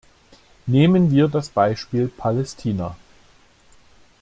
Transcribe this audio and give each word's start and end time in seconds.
Nehmen 0.65 1.11
wir 1.11 1.27
das 1.27 1.49
Beispiel 1.49 2.07
Palästina. 2.07 2.97